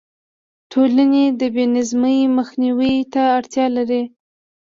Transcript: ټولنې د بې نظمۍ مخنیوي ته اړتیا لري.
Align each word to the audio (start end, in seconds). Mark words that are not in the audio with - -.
ټولنې 0.71 1.23
د 1.39 1.41
بې 1.55 1.65
نظمۍ 1.75 2.19
مخنیوي 2.37 2.95
ته 3.13 3.21
اړتیا 3.37 3.65
لري. 3.75 4.03